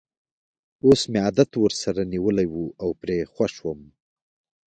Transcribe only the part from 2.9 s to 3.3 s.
پرې